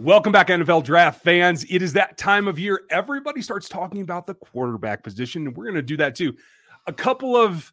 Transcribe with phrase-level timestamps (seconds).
[0.00, 1.64] Welcome back, NFL draft fans.
[1.70, 2.82] It is that time of year.
[2.90, 6.34] Everybody starts talking about the quarterback position, and we're going to do that too.
[6.88, 7.72] A couple of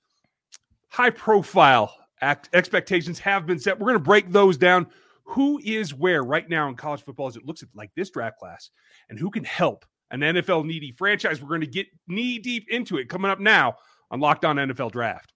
[0.90, 3.80] high profile act- expectations have been set.
[3.80, 4.86] We're going to break those down.
[5.24, 8.38] Who is where right now in college football as it looks at like this draft
[8.38, 8.70] class,
[9.10, 11.42] and who can help an NFL needy franchise?
[11.42, 13.78] We're going to get knee deep into it coming up now
[14.12, 15.34] on Locked On NFL Draft.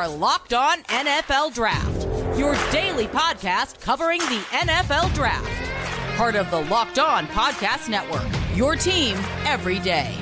[0.00, 6.16] Are Locked On NFL Draft, your daily podcast covering the NFL Draft.
[6.16, 8.24] Part of the Locked On Podcast Network,
[8.56, 10.16] your team every day.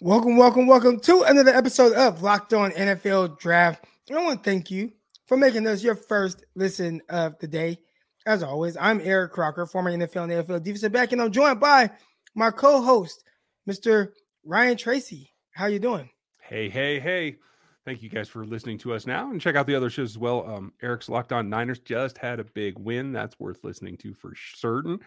[0.00, 3.84] Welcome, welcome, welcome to another episode of Locked On NFL Draft.
[4.08, 4.92] I want to thank you
[5.26, 7.80] for making us your first listen of the day.
[8.26, 11.88] As always, I'm Eric Crocker, former NFL and AFL defensive back, and I'm joined by
[12.34, 13.22] my co-host,
[13.70, 14.10] Mr.
[14.44, 15.32] Ryan Tracy.
[15.52, 16.10] How you doing?
[16.42, 17.36] Hey, hey, hey.
[17.84, 20.18] Thank you guys for listening to us now and check out the other shows as
[20.18, 20.44] well.
[20.44, 23.12] Um, Eric's Locked On Niners just had a big win.
[23.12, 24.98] That's worth listening to for certain.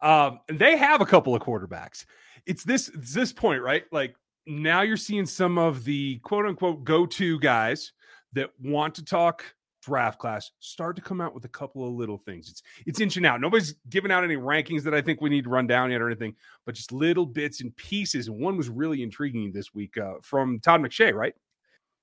[0.00, 2.06] Um, they have a couple of quarterbacks.
[2.44, 3.84] It's this it's this point, right?
[3.92, 4.16] Like
[4.48, 7.92] now you're seeing some of the quote unquote go-to guys
[8.32, 9.44] that want to talk
[9.84, 12.50] draft class start to come out with a couple of little things.
[12.50, 13.40] It's it's inching out.
[13.40, 16.08] Nobody's giving out any rankings that I think we need to run down yet or
[16.08, 18.28] anything, but just little bits and pieces.
[18.28, 21.34] And one was really intriguing this week uh, from Todd McShay, right?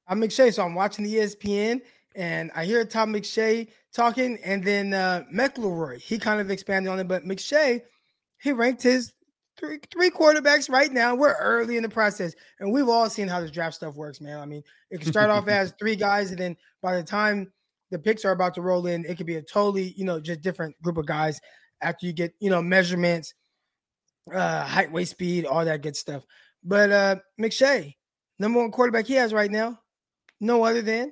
[0.07, 1.81] I'm McShay, so I'm watching the ESPN
[2.15, 6.99] and I hear Todd McShay talking, and then uh, McElroy he kind of expanded on
[6.99, 7.81] it, but McShay
[8.39, 9.13] he ranked his
[9.57, 11.15] three three quarterbacks right now.
[11.15, 14.39] We're early in the process, and we've all seen how this draft stuff works, man.
[14.39, 17.51] I mean, it can start off as three guys, and then by the time
[17.91, 20.41] the picks are about to roll in, it could be a totally, you know, just
[20.41, 21.39] different group of guys
[21.81, 23.33] after you get, you know, measurements,
[24.33, 26.23] uh, height, weight, speed, all that good stuff.
[26.63, 27.95] But uh McShay,
[28.39, 29.79] number one quarterback he has right now,
[30.39, 31.11] no other than,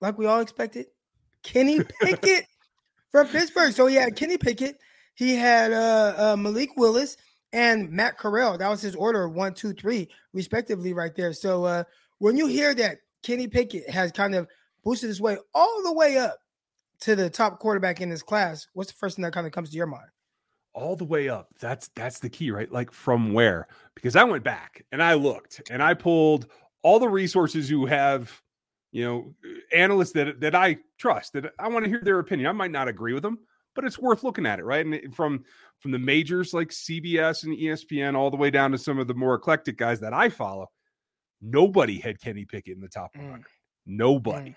[0.00, 0.86] like we all expected,
[1.42, 2.46] Kenny Pickett
[3.10, 3.72] from Pittsburgh.
[3.72, 4.76] So he had Kenny Pickett,
[5.14, 7.16] he had uh, uh Malik Willis
[7.52, 8.58] and Matt Corral.
[8.58, 11.32] That was his order one, two, three, respectively, right there.
[11.32, 11.84] So uh
[12.18, 14.46] when you hear that Kenny Pickett has kind of
[14.84, 16.38] boosted his way all the way up
[17.00, 19.70] to the top quarterback in his class, what's the first thing that kind of comes
[19.70, 20.08] to your mind?
[20.72, 21.48] All the way up.
[21.60, 22.70] That's that's the key, right?
[22.70, 23.68] Like from where?
[23.94, 26.46] Because I went back and I looked and I pulled
[26.82, 28.42] all the resources who have,
[28.90, 29.34] you know,
[29.72, 32.48] analysts that that I trust that I want to hear their opinion.
[32.48, 33.38] I might not agree with them,
[33.74, 34.84] but it's worth looking at it, right?
[34.84, 35.44] And from
[35.78, 39.14] from the majors like CBS and ESPN all the way down to some of the
[39.14, 40.70] more eclectic guys that I follow,
[41.40, 43.40] nobody had Kenny Pickett in the top 100.
[43.40, 43.44] Mm.
[43.86, 44.50] Nobody.
[44.50, 44.56] Mm.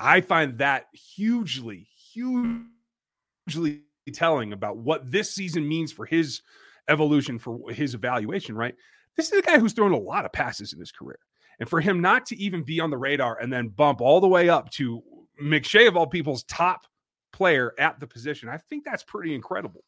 [0.00, 6.42] I find that hugely, hugely telling about what this season means for his
[6.88, 8.74] evolution, for his evaluation, right?
[9.16, 11.18] This is a guy who's thrown a lot of passes in his career.
[11.60, 14.26] And for him not to even be on the radar and then bump all the
[14.26, 15.02] way up to
[15.40, 16.86] McShay, of all people's top
[17.32, 19.84] player at the position, I think that's pretty incredible.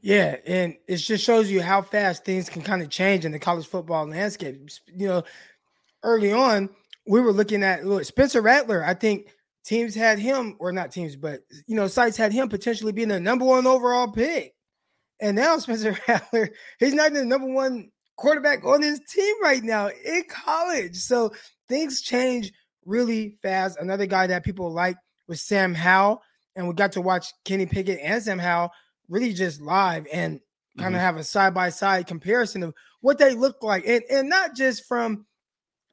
[0.00, 3.40] Yeah, and it just shows you how fast things can kind of change in the
[3.40, 4.68] college football landscape.
[4.86, 5.24] You know,
[6.04, 6.70] early on,
[7.08, 8.84] we were looking at look, Spencer Rattler.
[8.84, 9.28] I think
[9.64, 13.18] teams had him, or not teams, but you know, sites had him potentially being the
[13.18, 14.54] number one overall pick.
[15.20, 19.88] And now Spencer Rattler, he's not the number one quarterback on his team right now
[19.88, 20.96] in college.
[20.96, 21.32] So
[21.68, 22.52] things change
[22.84, 23.78] really fast.
[23.80, 26.22] Another guy that people like was Sam Howell.
[26.56, 28.72] And we got to watch Kenny Pickett and Sam Howell
[29.08, 30.40] really just live and
[30.76, 30.94] kind mm-hmm.
[30.96, 33.86] of have a side by side comparison of what they look like.
[33.86, 35.26] And, and not just from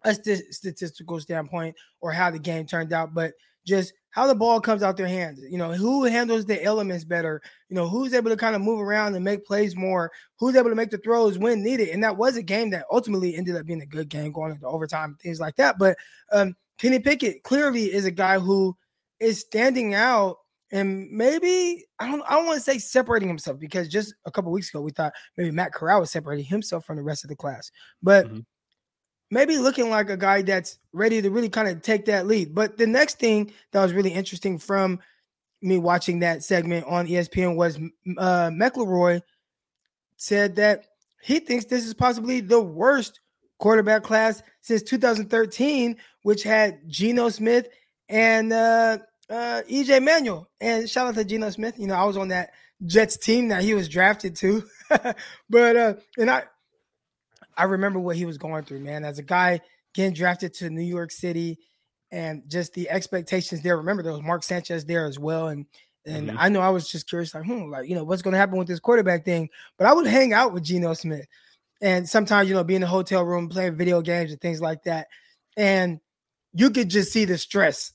[0.06, 3.34] a st- statistical standpoint or how the game turned out, but
[3.66, 5.42] just how the ball comes out their hands.
[5.50, 7.42] You know, who handles the elements better?
[7.68, 10.12] You know, who's able to kind of move around and make plays more?
[10.40, 11.90] Who's able to make the throws when needed?
[11.90, 14.68] And that was a game that ultimately ended up being a good game going into
[14.68, 15.78] overtime, things like that.
[15.78, 15.98] But
[16.32, 18.78] um, Kenny Pickett clearly is a guy who
[19.20, 20.38] is standing out
[20.72, 24.52] and maybe I don't I don't want to say separating himself because just a couple
[24.52, 27.36] weeks ago we thought maybe Matt Corral was separating himself from the rest of the
[27.36, 27.72] class.
[28.02, 28.40] But mm-hmm
[29.32, 32.54] maybe looking like a guy that's ready to really kind of take that lead.
[32.54, 35.00] But the next thing that was really interesting from
[35.62, 37.78] me watching that segment on ESPN was
[38.18, 39.22] uh, McElroy
[40.18, 40.86] said that
[41.22, 43.20] he thinks this is possibly the worst
[43.58, 47.68] quarterback class since 2013, which had Geno Smith
[48.10, 49.00] and uh,
[49.30, 50.48] uh, EJ Manuel.
[50.62, 51.80] And shout out to Geno Smith.
[51.80, 52.52] You know, I was on that
[52.86, 54.64] Jets team that he was drafted to.
[55.50, 56.44] but uh, and I
[57.58, 59.06] I remember what he was going through, man.
[59.06, 59.62] As a guy
[59.94, 61.58] getting drafted to New York City
[62.12, 63.78] and just the expectations there.
[63.78, 65.48] Remember, there was Mark Sanchez there as well.
[65.48, 65.66] And
[66.06, 66.38] And mm-hmm.
[66.40, 68.58] I know I was just curious, like, hmm, like, you know, what's going to happen
[68.58, 69.50] with this quarterback thing?
[69.78, 71.26] But I would hang out with Geno Smith.
[71.82, 74.84] And sometimes, you know, be in the hotel room playing video games and things like
[74.84, 75.08] that.
[75.58, 76.00] And
[76.54, 77.92] you could just see the stress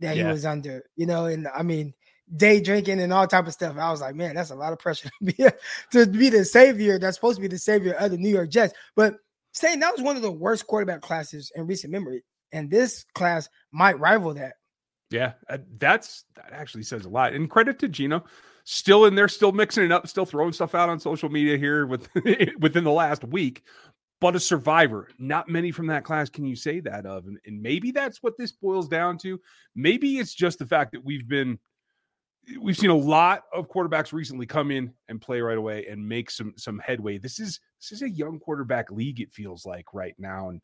[0.00, 0.24] that yeah.
[0.24, 1.26] he was under, you know.
[1.26, 1.94] And I mean,
[2.34, 3.76] day drinking and all type of stuff.
[3.78, 5.44] I was like, man, that's a lot of pressure to be
[5.92, 6.98] to be the savior.
[6.98, 8.74] That's supposed to be the savior of the New York Jets.
[8.94, 9.16] But
[9.52, 13.48] saying that was one of the worst quarterback classes in recent memory, and this class
[13.72, 14.54] might rival that.
[15.10, 17.32] Yeah, uh, that's that actually says a lot.
[17.32, 18.24] And credit to Geno,
[18.64, 21.86] still in there, still mixing it up, still throwing stuff out on social media here
[21.86, 22.08] with
[22.58, 23.62] within the last week.
[24.18, 27.60] But a survivor, not many from that class can you say that of, and, and
[27.60, 29.38] maybe that's what this boils down to.
[29.74, 31.58] Maybe it's just the fact that we've been
[32.60, 36.30] we've seen a lot of quarterbacks recently come in and play right away and make
[36.30, 37.18] some some headway.
[37.18, 39.20] This is this is a young quarterback league.
[39.20, 40.60] It feels like right now, and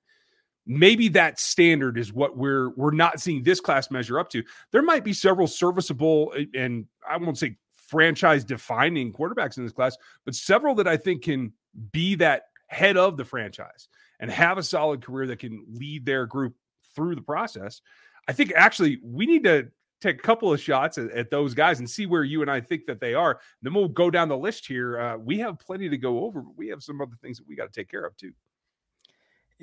[0.67, 4.43] maybe that standard is what we're we're not seeing this class measure up to.
[4.71, 7.57] There might be several serviceable uh, and I won't say
[7.89, 11.53] franchise defining quarterbacks in this class, but several that I think can
[11.91, 13.89] be that head of the franchise
[14.21, 16.55] and have a solid career that can lead their group
[16.95, 17.83] through the process.
[18.29, 19.69] I think actually we need to
[20.03, 22.61] take a couple of shots at, at, those guys and see where you and I
[22.61, 23.41] think that they are.
[23.63, 25.01] Then we'll go down the list here.
[25.01, 27.57] Uh, we have plenty to go over, but we have some other things that we
[27.57, 28.33] got to take care of too.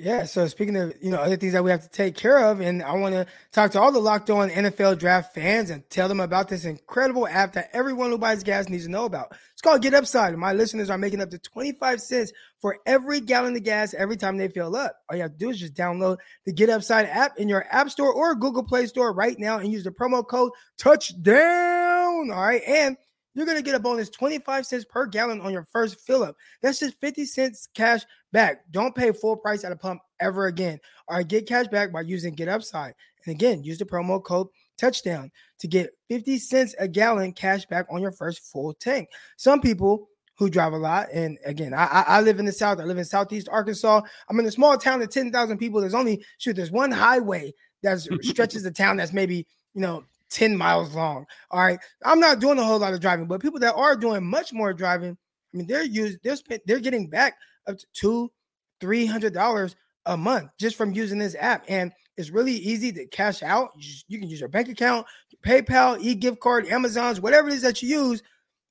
[0.02, 0.24] Yeah.
[0.24, 2.82] So speaking of, you know, other things that we have to take care of, and
[2.82, 6.20] I want to talk to all the locked on NFL draft fans and tell them
[6.20, 9.36] about this incredible app that everyone who buys gas needs to know about.
[9.52, 10.34] It's called Get Upside.
[10.38, 12.32] My listeners are making up to 25 cents
[12.62, 14.96] for every gallon of gas every time they fill up.
[15.10, 17.90] All you have to do is just download the Get Upside app in your App
[17.90, 22.30] Store or Google Play Store right now and use the promo code touchdown.
[22.30, 22.62] All right.
[22.66, 22.96] And
[23.34, 26.36] you're going to get a bonus 25 cents per gallon on your first fill up.
[26.62, 28.62] That's just 50 cents cash back.
[28.70, 30.78] Don't pay full price at a pump ever again.
[31.08, 32.94] All right, get cash back by using Get Upside.
[33.24, 34.48] And again, use the promo code
[34.78, 39.08] touchdown to get 50 cents a gallon cash back on your first full tank.
[39.36, 42.84] Some people who drive a lot, and again, I, I live in the South, I
[42.84, 44.00] live in Southeast Arkansas.
[44.28, 45.80] I'm in a small town of 10,000 people.
[45.80, 50.56] There's only, shoot, there's one highway that stretches the town that's maybe, you know, 10
[50.56, 51.26] miles long.
[51.50, 51.78] All right.
[52.04, 54.72] I'm not doing a whole lot of driving, but people that are doing much more
[54.72, 55.18] driving,
[55.52, 57.34] I mean, they're used, they're spent, they're getting back
[57.66, 58.32] up to two,
[58.80, 59.76] three hundred dollars
[60.06, 61.64] a month just from using this app.
[61.68, 63.70] And it's really easy to cash out.
[63.76, 65.06] You, just, you can use your bank account,
[65.44, 68.22] PayPal, e-gift card, Amazon's, whatever it is that you use.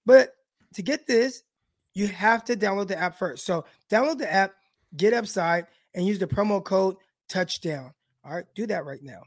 [0.06, 0.31] But
[0.74, 1.44] to get this,
[1.94, 3.45] you have to download the app first.
[3.45, 4.53] So download the app,
[4.95, 6.95] get Upside, and use the promo code
[7.27, 7.94] touchdown.
[8.24, 9.21] All right, do that right now.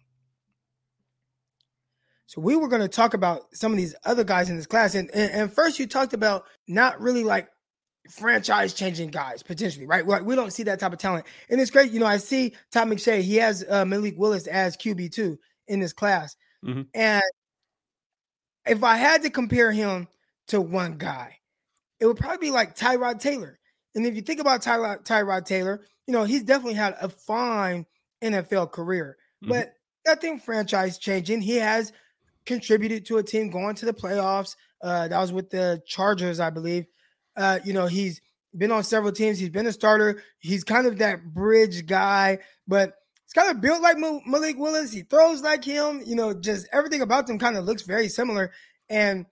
[2.27, 4.95] So we were going to talk about some of these other guys in this class,
[4.95, 7.49] and, and, and first you talked about not really like
[8.11, 10.07] franchise changing guys potentially, right?
[10.07, 11.93] Like we don't see that type of talent, and it's great.
[11.93, 13.21] You know, I see Todd McShay.
[13.23, 15.39] He has uh, Malik Willis as QB two
[15.69, 16.83] in this class, mm-hmm.
[16.95, 17.23] and
[18.67, 20.09] if I had to compare him
[20.49, 21.39] to one guy,
[22.01, 23.59] it would probably be like Tyrod Taylor.
[23.95, 27.87] And if you think about Tyrod, Tyrod Taylor, you know he's definitely had a fine
[28.23, 29.53] NFL career, mm-hmm.
[29.53, 29.75] but
[30.07, 31.41] nothing franchise changing.
[31.41, 31.93] He has
[32.47, 34.57] contributed to a team going to the playoffs.
[34.83, 36.87] Uh, that was with the Chargers, I believe.
[37.37, 38.21] Uh, you know, he's
[38.57, 39.39] been on several teams.
[39.39, 40.23] He's been a starter.
[40.39, 42.95] He's kind of that bridge guy, but
[43.25, 44.93] he's kind of built like Malik Willis.
[44.93, 46.03] He throws like him.
[46.05, 48.53] You know, just everything about them kind of looks very similar.
[48.89, 49.27] And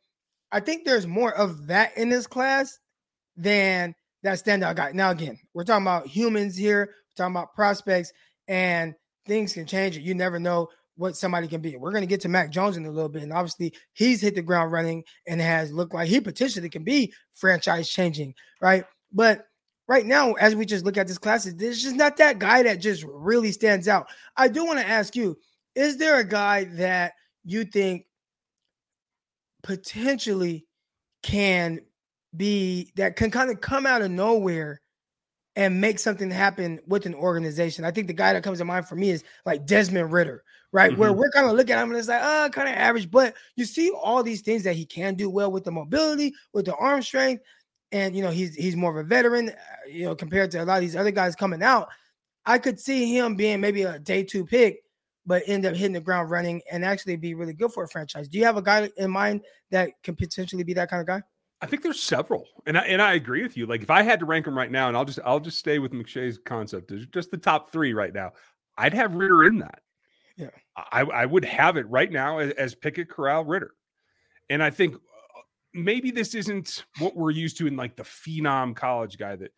[0.53, 2.79] I think there's more of that in this class
[3.37, 4.93] than that standout guy.
[4.93, 6.87] Now, again, we're talking about humans here.
[6.87, 8.13] We're talking about prospects,
[8.49, 8.95] and
[9.27, 9.97] things can change.
[9.97, 10.69] You never know
[11.01, 11.77] what somebody can be.
[11.77, 13.23] We're going to get to Mac Jones in a little bit.
[13.23, 17.15] And obviously, he's hit the ground running and has looked like he potentially can be
[17.33, 18.85] franchise changing, right?
[19.11, 19.47] But
[19.89, 22.81] right now, as we just look at this class, there's just not that guy that
[22.81, 24.09] just really stands out.
[24.37, 25.39] I do want to ask you
[25.75, 27.15] is there a guy that
[27.45, 28.05] you think
[29.63, 30.67] potentially
[31.23, 31.81] can
[32.37, 34.83] be that can kind of come out of nowhere
[35.57, 37.85] and make something happen with an organization.
[37.85, 40.93] I think the guy that comes to mind for me is like Desmond Ridder, right?
[40.93, 41.01] Mm-hmm.
[41.01, 43.35] Where we're kind of looking at him and it's like, oh, kind of average, but
[43.57, 46.75] you see all these things that he can do well with the mobility, with the
[46.77, 47.43] arm strength,
[47.93, 49.53] and you know he's he's more of a veteran, uh,
[49.89, 51.89] you know, compared to a lot of these other guys coming out.
[52.47, 54.83] I could see him being maybe a day two pick,
[55.27, 58.29] but end up hitting the ground running and actually be really good for a franchise.
[58.29, 61.23] Do you have a guy in mind that can potentially be that kind of guy?
[61.63, 63.67] I think there's several, and I, and I agree with you.
[63.67, 65.79] Like if I had to rank them right now, and I'll just I'll just stay
[65.79, 68.33] with McShay's concept, there's just the top three right now.
[68.79, 69.81] I'd have Ridder in that.
[70.37, 73.75] Yeah, I, I would have it right now as, as Pickett, Corral, Ridder,
[74.49, 75.41] and I think uh,
[75.75, 79.53] maybe this isn't what we're used to in like the phenom college guy that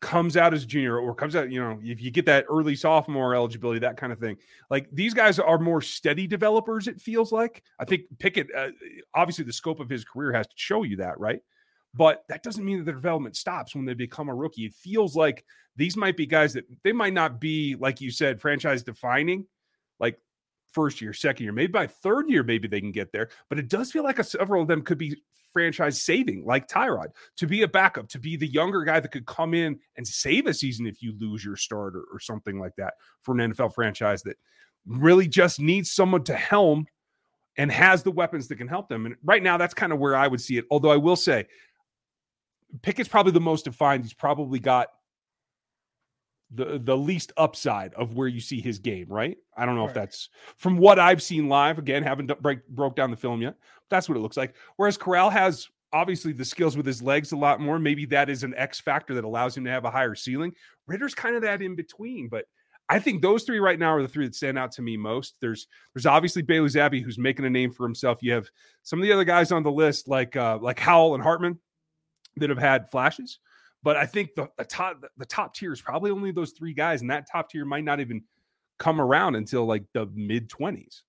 [0.00, 3.34] comes out as junior or comes out, you know, if you get that early sophomore
[3.34, 4.36] eligibility, that kind of thing.
[4.70, 7.62] Like these guys are more steady developers, it feels like.
[7.78, 8.68] I think Pickett, uh,
[9.14, 11.40] obviously, the scope of his career has to show you that, right?
[11.92, 14.66] But that doesn't mean that the development stops when they become a rookie.
[14.66, 15.44] It feels like
[15.76, 19.46] these might be guys that they might not be, like you said, franchise defining,
[19.98, 20.18] like
[20.72, 23.28] first year, second year, maybe by third year, maybe they can get there.
[23.48, 25.20] But it does feel like a, several of them could be
[25.52, 29.26] franchise saving, like Tyrod, to be a backup, to be the younger guy that could
[29.26, 32.94] come in and save a season if you lose your starter or something like that
[33.22, 34.36] for an NFL franchise that
[34.86, 36.86] really just needs someone to helm
[37.56, 39.06] and has the weapons that can help them.
[39.06, 40.64] And right now, that's kind of where I would see it.
[40.70, 41.46] Although I will say,
[42.82, 44.04] Pickett's probably the most defined.
[44.04, 44.88] He's probably got
[46.52, 49.36] the the least upside of where you see his game, right?
[49.56, 49.90] I don't know right.
[49.90, 51.78] if that's from what I've seen live.
[51.78, 53.56] Again, haven't break, broke down the film yet.
[53.88, 54.54] That's what it looks like.
[54.76, 57.78] Whereas Corral has obviously the skills with his legs a lot more.
[57.78, 60.52] Maybe that is an X factor that allows him to have a higher ceiling.
[60.86, 62.46] Ridder's kind of that in between, but
[62.88, 65.36] I think those three right now are the three that stand out to me most.
[65.40, 68.18] There's there's obviously Bailey Zappe who's making a name for himself.
[68.20, 68.48] You have
[68.82, 71.60] some of the other guys on the list like uh, like Howell and Hartman
[72.36, 73.38] that have had flashes.
[73.82, 77.00] But I think the, the top the top tier is probably only those three guys,
[77.00, 78.22] and that top tier might not even
[78.78, 81.02] come around until like the mid twenties.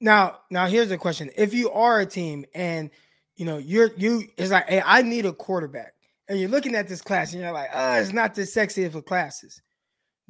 [0.00, 2.90] Now, now here's the question: If you are a team and
[3.36, 5.94] you know you're you, it's like, hey, I need a quarterback,
[6.28, 8.94] and you're looking at this class and you're like, oh, it's not this sexy of
[8.94, 9.60] a classes.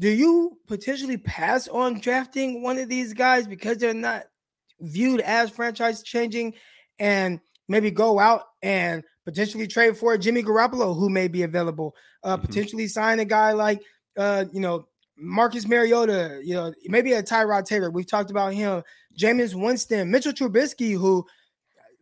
[0.00, 4.24] Do you potentially pass on drafting one of these guys because they're not
[4.80, 6.54] viewed as franchise changing,
[6.98, 11.94] and maybe go out and potentially trade for Jimmy Garoppolo, who may be available.
[12.22, 12.46] Uh, mm-hmm.
[12.46, 13.82] Potentially sign a guy like,
[14.16, 16.40] uh, you know, Marcus Mariota.
[16.44, 17.90] You know, maybe a Tyrod Taylor.
[17.90, 18.82] We've talked about him.
[19.18, 21.24] Jameis Winston, Mitchell Trubisky, who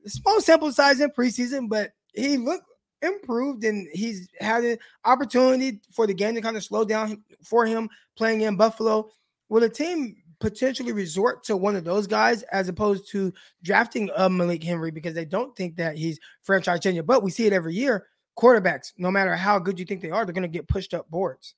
[0.06, 2.64] small sample size in preseason, but he looked
[3.02, 7.66] improved and he's had an opportunity for the game to kind of slow down for
[7.66, 9.10] him playing in Buffalo.
[9.48, 13.32] Will a team potentially resort to one of those guys as opposed to
[13.62, 17.04] drafting a Malik Henry because they don't think that he's franchise changing.
[17.06, 18.08] But we see it every year.
[18.36, 21.08] Quarterbacks, no matter how good you think they are, they're going to get pushed up
[21.08, 21.54] boards.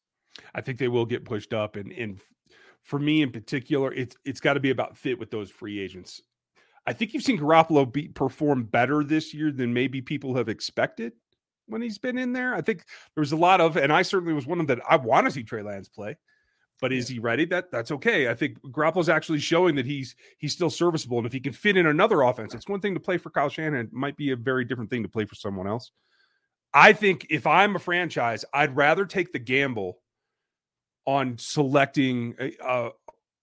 [0.55, 2.21] I think they will get pushed up, and and
[2.83, 6.21] for me in particular, it's it's got to be about fit with those free agents.
[6.87, 11.13] I think you've seen Garoppolo be, perform better this year than maybe people have expected
[11.67, 12.55] when he's been in there.
[12.55, 14.85] I think there was a lot of, and I certainly was one of them that
[14.87, 16.19] I want to see Trey Lance play.
[16.85, 17.47] But is he ready?
[17.47, 18.29] That that's okay.
[18.29, 21.79] I think Garoppolo's actually showing that he's he's still serviceable, and if he can fit
[21.79, 23.87] in another offense, it's one thing to play for Kyle Shanahan.
[23.87, 25.93] It might be a very different thing to play for someone else.
[26.75, 29.97] I think if I'm a franchise, I'd rather take the gamble
[31.07, 32.91] on selecting a, a,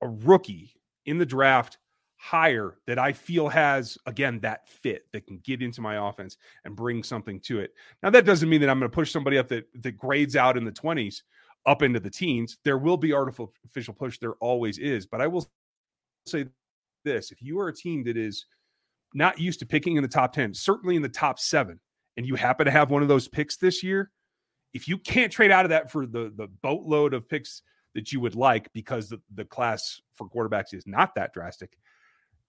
[0.04, 0.76] a rookie
[1.08, 1.80] in the draft
[2.18, 6.76] higher that I feel has again that fit that can get into my offense and
[6.76, 7.74] bring something to it.
[8.04, 10.58] Now that doesn't mean that I'm going to push somebody up that that grades out
[10.58, 11.24] in the 20s
[11.66, 12.58] up into the teens.
[12.64, 14.20] There will be artificial push.
[14.20, 15.06] There always is.
[15.06, 15.50] But I will
[16.26, 16.46] say
[17.04, 18.46] this if you are a team that is
[19.14, 21.80] not used to picking in the top 10, certainly in the top seven,
[22.18, 24.12] and you happen to have one of those picks this year,
[24.74, 27.62] if you can't trade out of that for the, the boatload of picks
[27.94, 31.78] that you would like because the, the class for quarterbacks is not that drastic,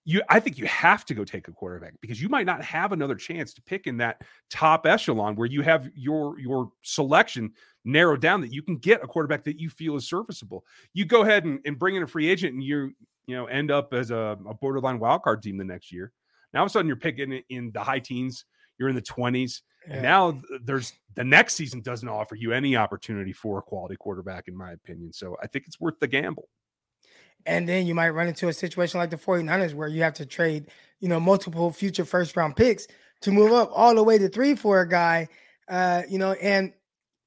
[0.04, 2.92] you I think you have to go take a quarterback because you might not have
[2.92, 7.52] another chance to pick in that top echelon where you have your your selection
[7.85, 10.65] narrowed down that you can get a quarterback that you feel is serviceable.
[10.93, 12.93] You go ahead and, and bring in a free agent and you
[13.27, 16.12] you know end up as a, a borderline wild card team the next year.
[16.53, 18.45] Now all of a sudden you're picking in the high teens,
[18.79, 19.95] you're in the 20s, yeah.
[19.95, 24.49] and now there's the next season doesn't offer you any opportunity for a quality quarterback,
[24.49, 25.12] in my opinion.
[25.12, 26.49] So I think it's worth the gamble.
[27.45, 30.27] And then you might run into a situation like the 49ers where you have to
[30.27, 30.69] trade,
[31.01, 32.87] you know, multiple future first round picks
[33.23, 35.29] to move up all the way to three for a guy.
[35.69, 36.73] Uh, you know, and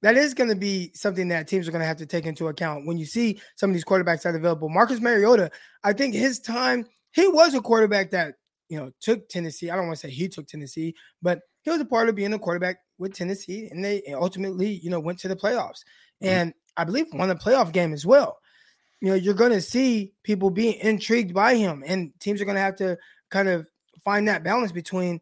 [0.05, 2.47] that is going to be something that teams are going to have to take into
[2.47, 4.69] account when you see some of these quarterbacks that are available.
[4.69, 5.50] Marcus Mariota,
[5.83, 8.35] I think his time, he was a quarterback that,
[8.69, 9.71] you know, took Tennessee.
[9.71, 10.93] I don't want to say he took Tennessee,
[11.24, 14.91] but he was a part of being a quarterback with Tennessee, and they ultimately, you
[14.91, 15.81] know, went to the playoffs.
[16.21, 16.27] Mm-hmm.
[16.27, 18.38] And I believe won a playoff game as well
[19.01, 22.55] you know, you're going to see people being intrigued by him, and teams are going
[22.55, 22.97] to have to
[23.29, 23.67] kind of
[24.03, 25.19] find that balance between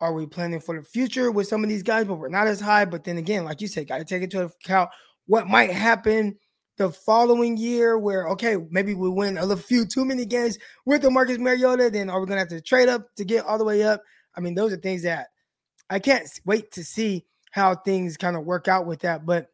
[0.00, 2.60] are we planning for the future with some of these guys, but we're not as
[2.60, 2.84] high.
[2.84, 4.90] But then again, like you said, got to take into account
[5.26, 6.36] what might happen
[6.80, 11.10] the following year, where okay, maybe we win a few too many games with the
[11.10, 11.90] Marcus Mariota.
[11.90, 14.02] Then are we gonna have to trade up to get all the way up?
[14.34, 15.26] I mean, those are things that
[15.90, 19.26] I can't wait to see how things kind of work out with that.
[19.26, 19.48] But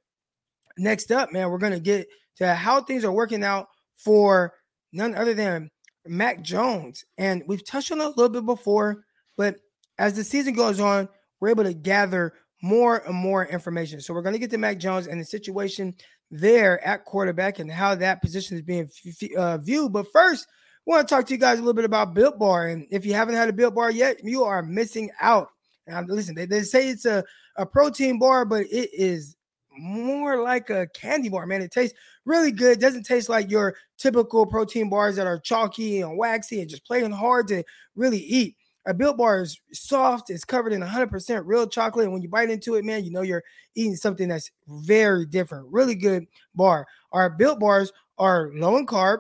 [0.78, 4.54] next up, man, we're gonna get to how things are working out for
[4.92, 5.70] none other than
[6.06, 7.04] Mac Jones.
[7.18, 9.04] And we've touched on it a little bit before,
[9.36, 9.56] but
[9.98, 11.08] as the season goes on,
[11.40, 14.00] we're able to gather more and more information.
[14.00, 15.94] So we're going to get to Mac Jones and the situation
[16.30, 18.90] there at quarterback and how that position is being
[19.36, 19.92] uh, viewed.
[19.92, 22.68] But first, I want to talk to you guys a little bit about Built Bar.
[22.68, 25.48] And if you haven't had a Built Bar yet, you are missing out.
[25.86, 27.24] Now, listen, they, they say it's a,
[27.56, 29.36] a protein bar, but it is
[29.78, 31.62] more like a candy bar, man.
[31.62, 32.78] It tastes really good.
[32.78, 36.84] It doesn't taste like your typical protein bars that are chalky and waxy and just
[36.84, 37.62] plain hard to
[37.94, 38.56] really eat.
[38.87, 40.31] A Built Bar is soft.
[40.31, 42.05] It's covered in 100% real chocolate.
[42.05, 43.43] And when you bite into it, man, you know you're
[43.75, 45.66] eating something that's very different.
[45.71, 46.87] Really good bar.
[47.11, 49.19] Our Built Bars are low in carb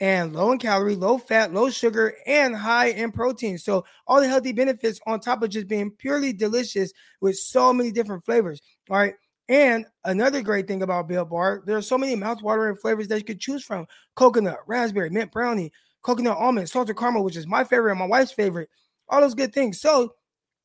[0.00, 3.58] and low in calorie, low fat, low sugar, and high in protein.
[3.58, 7.90] So all the healthy benefits on top of just being purely delicious with so many
[7.90, 8.60] different flavors.
[8.88, 9.14] All right.
[9.48, 13.24] And another great thing about Built Bar, there are so many mouthwatering flavors that you
[13.24, 15.72] could choose from: coconut, raspberry, mint brownie,
[16.02, 18.68] coconut almond, salted caramel, which is my favorite and my wife's favorite
[19.08, 19.80] all those good things.
[19.80, 20.14] So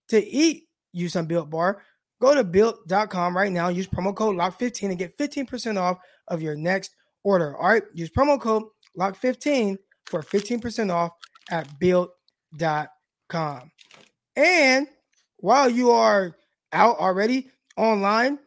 [0.10, 1.82] to eat, use some Built Bar.
[2.22, 3.68] Go to built.com right now.
[3.70, 5.98] Use promo code LOCKED15 and get 15% off
[6.30, 7.58] of your next order.
[7.58, 7.84] All right.
[7.94, 8.64] Use promo code
[8.98, 11.12] LOCKED15 for 15% off
[11.52, 13.72] at built.com.
[14.36, 14.88] And
[15.38, 16.36] while you are
[16.72, 18.40] out already online,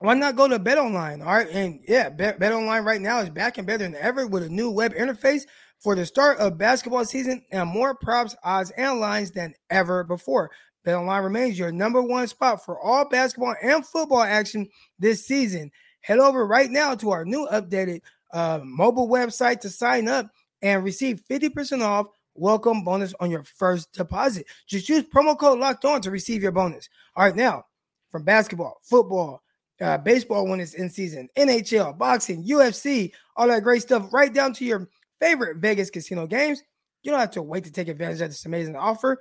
[0.00, 1.22] why not go to Bet Online?
[1.22, 1.48] All right.
[1.48, 4.48] And yeah, Bet, Bet Online right now is back and better than ever with a
[4.48, 5.44] new web interface
[5.84, 10.50] for the start of basketball season and more props, odds, and lines than ever before.
[10.86, 14.66] BetOnline remains your number one spot for all basketball and football action
[14.98, 15.70] this season.
[16.00, 18.00] Head over right now to our new updated
[18.32, 20.30] uh, mobile website to sign up
[20.62, 24.46] and receive 50% off welcome bonus on your first deposit.
[24.66, 26.88] Just use promo code locked on to receive your bonus.
[27.14, 27.66] All right, now
[28.10, 29.42] from basketball, football,
[29.82, 34.54] uh, baseball when it's in season, NHL, boxing, UFC, all that great stuff, right down
[34.54, 34.88] to your
[35.20, 36.62] favorite Vegas casino games.
[37.02, 39.20] You don't have to wait to take advantage of this amazing offer.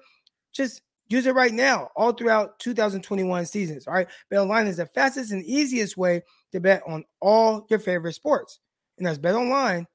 [0.54, 3.88] Just use it right now, all throughout 2021 seasons.
[3.88, 4.08] All right.
[4.30, 6.22] Bet online is the fastest and easiest way
[6.52, 8.60] to bet on all your favorite sports.
[8.98, 9.88] And that's Bet Online,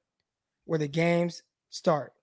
[0.65, 2.13] where the games start.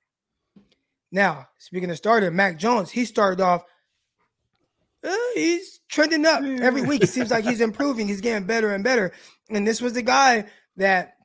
[1.10, 3.64] Now, speaking of starter, Mac Jones, he started off.
[5.02, 7.02] Uh, he's trending up every week.
[7.02, 8.08] It seems like he's improving.
[8.08, 9.12] He's getting better and better.
[9.50, 10.46] And this was the guy
[10.76, 11.15] that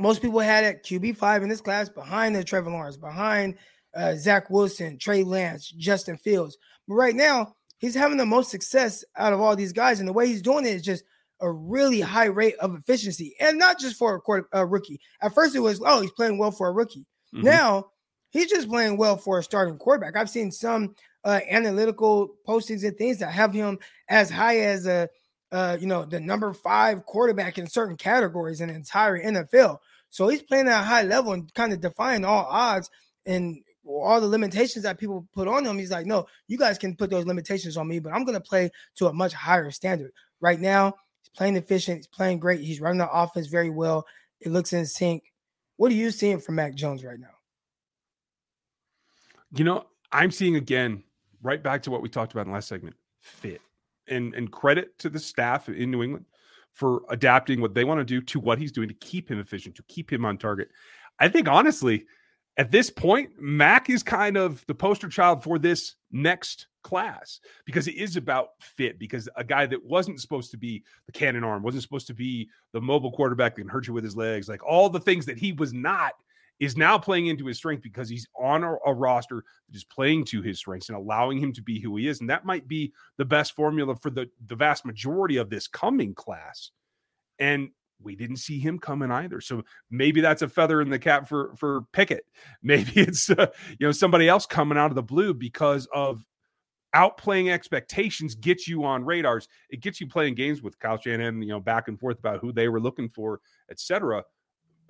[0.00, 3.56] most people had at QB5 in this class behind the Trevor Lawrence, behind
[3.94, 6.56] uh, Zach Wilson, Trey Lance, Justin Fields.
[6.88, 10.00] But right now, he's having the most success out of all these guys.
[10.00, 11.04] And the way he's doing it is just
[11.40, 13.34] a really high rate of efficiency.
[13.40, 15.00] And not just for a, quarter, a rookie.
[15.20, 17.04] At first, it was, oh, he's playing well for a rookie.
[17.34, 17.44] Mm-hmm.
[17.44, 17.86] Now,
[18.30, 20.16] he's just playing well for a starting quarterback.
[20.16, 23.78] I've seen some uh, analytical postings and things that have him
[24.08, 25.08] as high as a
[25.52, 29.78] uh, you know, the number five quarterback in certain categories in the entire NFL.
[30.08, 32.90] So he's playing at a high level and kind of defying all odds
[33.26, 35.78] and all the limitations that people put on him.
[35.78, 38.40] He's like, no, you guys can put those limitations on me, but I'm going to
[38.40, 40.12] play to a much higher standard.
[40.40, 41.98] Right now, he's playing efficient.
[41.98, 42.60] He's playing great.
[42.60, 44.06] He's running the offense very well.
[44.40, 45.22] It looks in sync.
[45.76, 47.28] What are you seeing from Mac Jones right now?
[49.54, 51.04] You know, I'm seeing again,
[51.42, 53.60] right back to what we talked about in the last segment fit
[54.12, 56.26] and and credit to the staff in New England
[56.72, 59.74] for adapting what they want to do to what he's doing to keep him efficient,
[59.76, 60.68] to keep him on target.
[61.18, 62.06] I think honestly,
[62.56, 67.88] at this point, Mac is kind of the poster child for this next class because
[67.88, 68.98] it is about fit.
[68.98, 72.48] Because a guy that wasn't supposed to be the cannon arm, wasn't supposed to be
[72.72, 75.38] the mobile quarterback that can hurt you with his legs, like all the things that
[75.38, 76.12] he was not
[76.60, 80.42] is now playing into his strength because he's on a, roster that is playing to
[80.42, 82.20] his strengths and allowing him to be who he is.
[82.20, 86.14] And that might be the best formula for the, the vast majority of this coming
[86.14, 86.70] class.
[87.38, 87.70] And
[88.04, 89.40] we didn't see him coming either.
[89.40, 92.24] So maybe that's a feather in the cap for for Pickett.
[92.62, 93.46] Maybe it's uh,
[93.78, 96.24] you know somebody else coming out of the blue because of
[96.94, 99.48] outplaying expectations gets you on radars.
[99.70, 102.52] It gets you playing games with Kyle Shanahan, you know, back and forth about who
[102.52, 104.24] they were looking for, etc.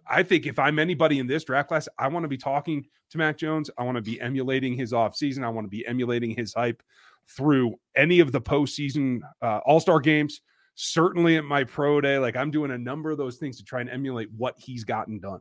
[0.09, 3.19] I think if I'm anybody in this draft class, I want to be talking to
[3.19, 3.71] Mac Jones.
[3.79, 5.45] I want to be emulating his offseason.
[5.45, 6.83] I want to be emulating his hype
[7.29, 10.41] through any of the postseason uh, All Star games.
[10.75, 13.83] Certainly at my pro day, like I'm doing a number of those things to try
[13.83, 15.41] and emulate what he's gotten done.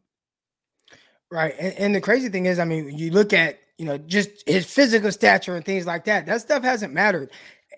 [1.32, 1.56] Right.
[1.58, 4.66] And, and the crazy thing is, I mean, you look at, you know, just his
[4.66, 7.32] physical stature and things like that, that stuff hasn't mattered.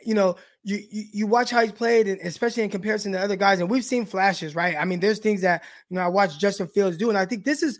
[0.04, 3.36] You know, you, you, you watch how he's played, and especially in comparison to other
[3.36, 4.76] guys, and we've seen flashes, right?
[4.78, 7.44] I mean, there's things that you know I watch Justin Fields do, and I think
[7.44, 7.80] this is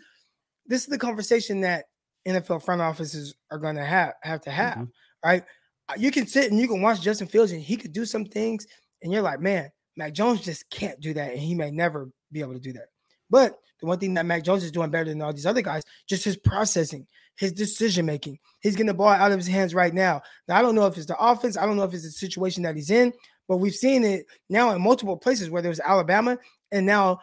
[0.66, 1.86] this is the conversation that
[2.26, 5.28] NFL front offices are going to have have to have, mm-hmm.
[5.28, 5.44] right?
[5.88, 8.26] Uh, you can sit and you can watch Justin Fields, and he could do some
[8.26, 8.66] things,
[9.02, 12.40] and you're like, man, Mac Jones just can't do that, and he may never be
[12.40, 12.88] able to do that.
[13.34, 15.82] But the one thing that Mac Jones is doing better than all these other guys,
[16.06, 18.38] just his processing, his decision making.
[18.60, 20.22] He's getting the ball out of his hands right now.
[20.46, 22.62] Now, I don't know if it's the offense, I don't know if it's the situation
[22.62, 23.12] that he's in,
[23.48, 26.38] but we've seen it now in multiple places, whether it's Alabama
[26.70, 27.22] and now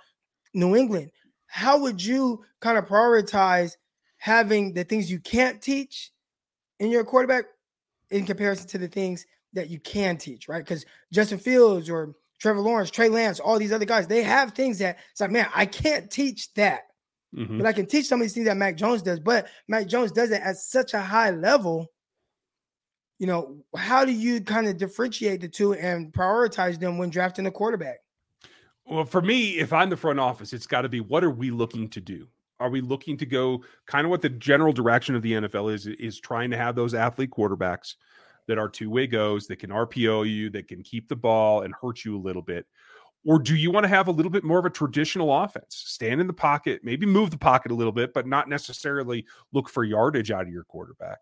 [0.54, 1.12] New England.
[1.46, 3.78] How would you kind of prioritize
[4.18, 6.12] having the things you can't teach
[6.82, 7.46] in your quarterback
[8.10, 10.66] in comparison to the things that you can teach, right?
[10.66, 14.80] Because Justin Fields or Trevor Lawrence, Trey Lance, all these other guys, they have things
[14.80, 16.82] that it's like, man, I can't teach that.
[17.36, 17.60] Mm-hmm.
[17.60, 19.20] But I can teach some of these things that Mac Jones does.
[19.20, 21.92] But Mac Jones does it at such a high level.
[23.20, 27.46] You know, how do you kind of differentiate the two and prioritize them when drafting
[27.46, 28.00] a quarterback?
[28.86, 31.52] Well, for me, if I'm the front office, it's got to be what are we
[31.52, 32.28] looking to do?
[32.60, 35.86] Are we looking to go kind of what the general direction of the NFL is
[35.86, 37.96] is trying to have those athlete quarterbacks
[38.48, 42.04] that are two-way goes that can RPO you, that can keep the ball and hurt
[42.06, 42.66] you a little bit?
[43.26, 45.84] Or do you want to have a little bit more of a traditional offense?
[45.86, 49.70] Stand in the pocket, maybe move the pocket a little bit, but not necessarily look
[49.70, 51.20] for yardage out of your quarterback.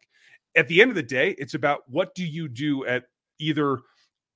[0.56, 3.06] At the end of the day, it's about what do you do at
[3.38, 3.80] either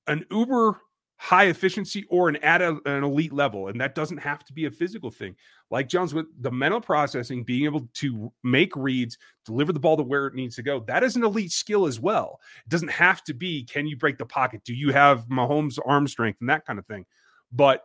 [0.06, 0.78] an uber
[1.16, 4.66] high efficiency or an at a, an elite level and that doesn't have to be
[4.66, 5.34] a physical thing
[5.70, 10.02] like jones with the mental processing being able to make reads deliver the ball to
[10.02, 13.22] where it needs to go that is an elite skill as well it doesn't have
[13.22, 16.66] to be can you break the pocket do you have mahomes arm strength and that
[16.66, 17.06] kind of thing
[17.52, 17.84] but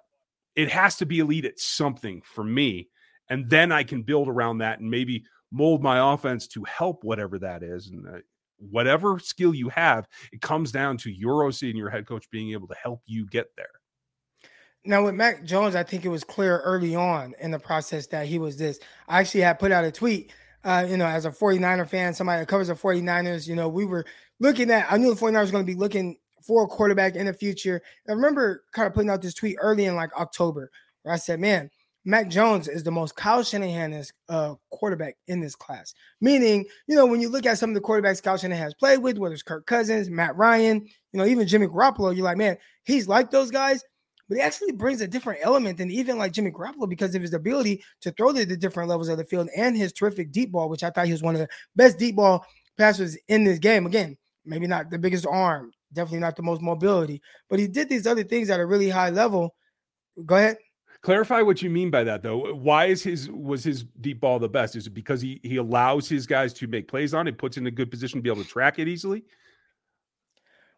[0.59, 2.89] it has to be elite at something for me.
[3.29, 7.39] And then I can build around that and maybe mold my offense to help whatever
[7.39, 7.87] that is.
[7.87, 8.19] And uh,
[8.59, 12.51] whatever skill you have, it comes down to your OC and your head coach being
[12.51, 13.67] able to help you get there.
[14.85, 18.27] Now, with Mac Jones, I think it was clear early on in the process that
[18.27, 18.79] he was this.
[19.07, 20.31] I actually had put out a tweet,
[20.63, 23.85] uh, you know, as a 49er fan, somebody that covers the 49ers, you know, we
[23.85, 24.05] were
[24.39, 27.25] looking at, I knew the 49ers were going to be looking for a quarterback in
[27.25, 27.81] the future.
[28.07, 30.71] I remember kind of putting out this tweet early in like October
[31.03, 31.69] where I said, man,
[32.05, 35.93] Mac Jones is the most Kyle Shanahan uh, quarterback in this class.
[36.21, 38.99] Meaning, you know, when you look at some of the quarterbacks Kyle Shanahan has played
[38.99, 42.57] with, whether it's Kirk Cousins, Matt Ryan, you know, even Jimmy Garoppolo, you're like, man,
[42.83, 43.83] he's like those guys,
[44.27, 47.33] but he actually brings a different element than even like Jimmy Garoppolo because of his
[47.33, 50.69] ability to throw to the different levels of the field and his terrific deep ball,
[50.69, 52.45] which I thought he was one of the best deep ball
[52.77, 53.85] passers in this game.
[53.85, 58.07] Again, maybe not the biggest arm, definitely not the most mobility, but he did these
[58.07, 59.53] other things at a really high level.
[60.25, 60.57] Go ahead.
[61.01, 62.53] Clarify what you mean by that, though.
[62.53, 64.75] Why is his was his deep ball the best?
[64.75, 67.65] Is it because he he allows his guys to make plays on it, puts in
[67.67, 69.23] a good position to be able to track it easily?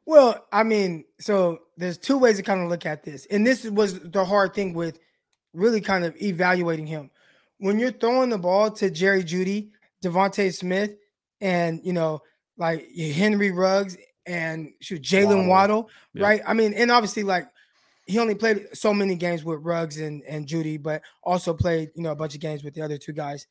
[0.05, 3.65] Well, I mean, so there's two ways to kind of look at this, and this
[3.65, 4.99] was the hard thing with
[5.53, 7.09] really kind of evaluating him.
[7.57, 9.71] When you're throwing the ball to Jerry Jeudy,
[10.03, 10.95] DeVonta Smith,
[11.39, 12.21] and you know,
[12.57, 16.23] like Henry Ruggs and shoot Jaylen Waddle, yeah.
[16.23, 16.41] right?
[16.45, 17.47] I mean, and obviously like
[18.05, 22.03] he only played so many games with Ruggs and, and Jeudy, but also played, you
[22.03, 23.47] know, a bunch of games with the other two guys.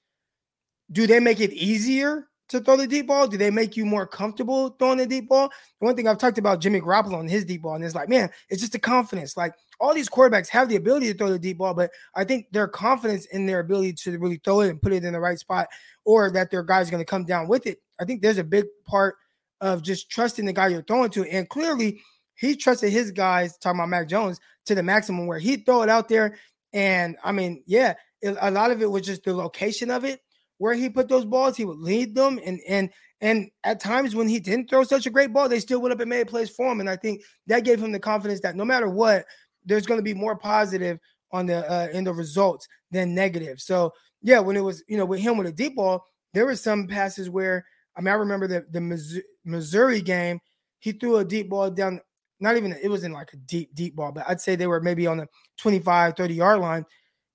[0.93, 3.29] Do they make it easier to throw the deep ball?
[3.29, 5.49] Do they make you more comfortable throwing the deep ball?
[5.81, 8.09] The one thing I've talked about Jimmy Garoppolo and his deep ball, and it's like,
[8.09, 9.37] man, it's just the confidence.
[9.37, 12.47] Like all these quarterbacks have the ability to throw the deep ball, but I think
[12.51, 15.39] their confidence in their ability to really throw it and put it in the right
[15.39, 15.69] spot,
[16.05, 17.79] or that their guy's going to come down with it.
[18.01, 19.17] I think there's a big part–
[19.61, 21.25] of just trusting the guy you're throwing to.
[21.31, 22.01] And clearly,
[22.41, 25.91] he trusted his guys, talking about Mac Jones, to the maximum where he'd throw it
[25.91, 26.39] out there.
[26.73, 30.21] And I mean, yeah, it, a lot of it was just the location of it,
[30.57, 32.41] where he put those balls, he would lead them.
[32.43, 32.89] And and
[33.21, 36.09] and at times when he didn't throw such a great ball, they still would have
[36.09, 36.81] made plays for him.
[36.81, 39.27] And I think that gave him the confidence that no matter what,
[39.67, 40.99] there's going to be more positive
[41.33, 43.61] on the uh, in the results than negative.
[43.61, 46.57] So yeah, when it was you know with him with a deep ball, there were
[46.57, 50.41] some passes where I mean I remember the the Missouri game,
[50.79, 52.01] he threw a deep ball down,
[52.41, 55.07] not even, it wasn't like a deep, deep ball, but I'd say they were maybe
[55.07, 56.85] on the 25, 30 yard line.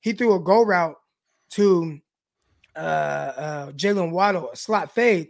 [0.02, 0.96] He threw a go route
[1.52, 2.00] to
[2.76, 5.30] uh, uh, Jaylen Waddle, a slot fade,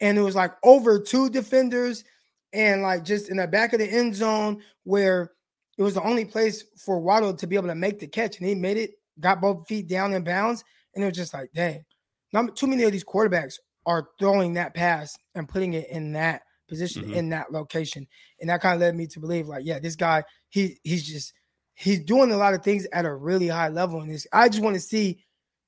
[0.00, 2.04] and it was like over two defenders
[2.52, 5.32] and like just in the back of the end zone where
[5.78, 8.48] it was the only place for Waddle to be able to make the catch, and
[8.48, 11.84] he made it, got both feet down in bounds, and it was just like, dang,
[12.32, 13.54] not too many of these quarterbacks
[13.86, 17.14] are throwing that pass and putting it in that position mm-hmm.
[17.14, 18.06] in that location.
[18.40, 21.34] And that kind of led me to believe, like, yeah, this guy, he he's just
[21.74, 24.00] he's doing a lot of things at a really high level.
[24.00, 25.24] And this I just want to see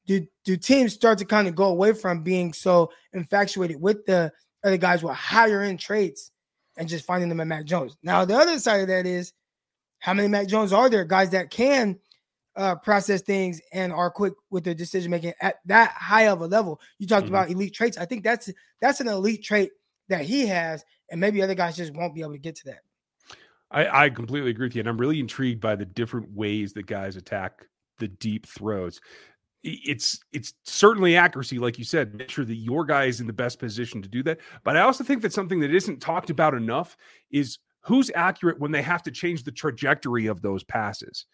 [0.07, 4.33] do do teams start to kind of go away from being so infatuated with the
[4.65, 6.31] other guys with higher end traits
[6.77, 7.97] and just finding them in Mac Jones.
[8.03, 9.33] Now the other side of that is
[9.99, 11.05] how many Mac Jones are there?
[11.05, 11.99] Guys that can
[12.57, 16.47] uh, process things and are quick with their decision making at that high of a
[16.47, 16.81] level.
[16.99, 17.35] You talked mm-hmm.
[17.35, 17.97] about elite traits.
[17.97, 19.71] I think that's that's an elite trait
[20.09, 22.81] that he has, and maybe other guys just won't be able to get to that.
[23.71, 26.87] I, I completely agree with you, and I'm really intrigued by the different ways that
[26.87, 27.65] guys attack
[27.99, 29.01] the deep throws.
[29.65, 32.15] It's it's certainly accuracy, like you said.
[32.15, 34.41] Make sure that your guy is in the best position to do that.
[34.65, 36.97] But I also think that something that isn't talked about enough
[37.31, 41.27] is who's accurate when they have to change the trajectory of those passes.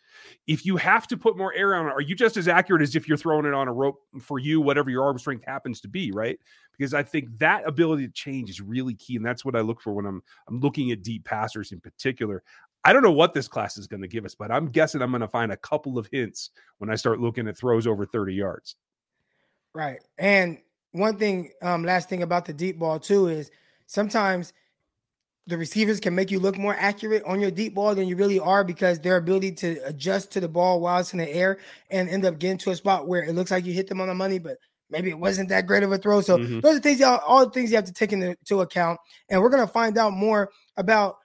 [0.47, 2.97] If you have to put more air on it, are you just as accurate as
[2.97, 5.89] if you're throwing it on a rope for you, whatever your arm strength happens to
[5.89, 6.39] be, right?
[6.77, 9.17] Because I think that ability to change is really key.
[9.17, 12.43] And that's what I look for when I'm I'm looking at deep passers in particular.
[12.85, 15.11] I don't know what this class is going to give us, but I'm guessing I'm
[15.11, 18.33] going to find a couple of hints when I start looking at throws over 30
[18.35, 18.77] yards.
[19.75, 20.01] Right.
[20.17, 20.59] And
[20.93, 23.51] one thing, um, last thing about the deep ball too is
[23.87, 24.55] sometimes
[25.49, 28.39] the receivers can make you look more accurate on your deep ball than you really
[28.39, 31.59] are because their ability to adjust to the ball while it's in the air
[31.91, 34.09] and end up getting to a spot where it looks like you hit them on
[34.09, 34.59] the money, but
[34.91, 36.21] maybe it wasn't that great of a throw.
[36.21, 36.61] So mm-hmm.
[36.61, 39.01] those are things, y'all, all the things you have to take into account.
[39.31, 41.17] And we're gonna find out more about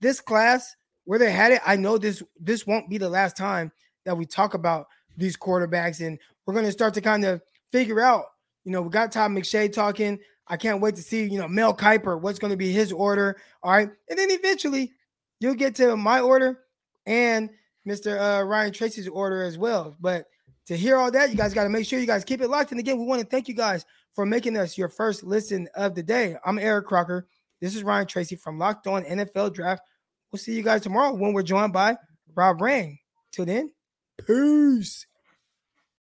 [0.00, 1.60] this class where they had it.
[1.66, 3.72] I know this this won't be the last time
[4.04, 8.26] that we talk about these quarterbacks, and we're gonna start to kind of figure out.
[8.64, 10.20] You know, we got Todd McShay talking.
[10.46, 13.36] I can't wait to see, you know, Mel Kiper, what's going to be his order.
[13.62, 13.88] All right.
[14.10, 14.92] And then eventually
[15.40, 16.60] you'll get to my order
[17.06, 17.50] and
[17.86, 18.18] Mr.
[18.18, 19.96] Uh, Ryan Tracy's order as well.
[20.00, 20.26] But
[20.66, 22.70] to hear all that, you guys got to make sure you guys keep it locked.
[22.70, 25.94] And again, we want to thank you guys for making us your first listen of
[25.94, 26.36] the day.
[26.44, 27.26] I'm Eric Crocker.
[27.60, 29.82] This is Ryan Tracy from Locked On NFL Draft.
[30.30, 31.96] We'll see you guys tomorrow when we're joined by
[32.34, 32.98] Rob Rang.
[33.32, 33.72] Till then,
[34.26, 35.06] peace.